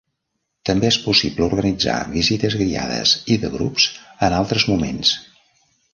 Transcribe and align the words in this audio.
També 0.67 0.87
és 0.93 0.97
possible 1.01 1.45
organitzar 1.47 1.97
visites 2.15 2.57
guiades 2.63 3.15
i 3.37 3.41
de 3.45 3.53
grups 3.57 3.87
en 4.29 4.37
altres 4.43 4.67
moments. 4.73 5.13